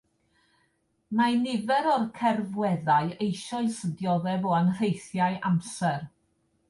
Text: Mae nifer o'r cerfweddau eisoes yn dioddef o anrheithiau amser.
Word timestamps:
Mae 1.17 1.35
nifer 1.41 1.89
o'r 1.91 2.07
cerfweddau 2.15 3.13
eisoes 3.27 3.77
yn 3.89 3.93
dioddef 4.01 4.49
o 4.53 4.57
anrheithiau 4.61 5.41
amser. 5.51 6.01